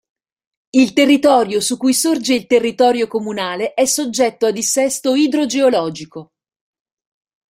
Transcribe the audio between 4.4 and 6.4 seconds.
a dissesto idrogeologico.